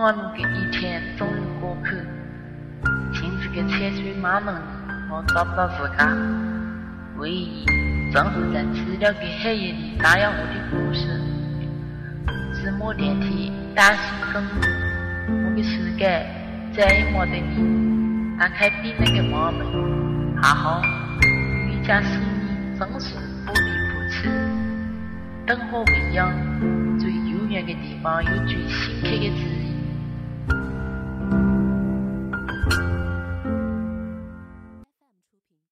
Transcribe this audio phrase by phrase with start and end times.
[0.00, 1.90] 忙碌的一天终于过去，
[3.12, 4.54] 镜子的车水马龙，
[5.10, 6.10] 我找不到自家。
[7.18, 7.66] 回忆
[8.10, 11.20] 正是在资料的黑夜里打扰我的故事。
[12.54, 14.42] 寂寞电梯打公灯，
[15.44, 16.26] 我的世界
[16.74, 18.38] 再也没得你。
[18.38, 20.80] 打开冰冷的房门，还好，
[21.68, 23.60] 瑜伽使你真是不离
[23.92, 24.30] 不弃。
[25.44, 26.32] 灯火未央，
[26.98, 29.59] 最幽远的地方有最深刻的字。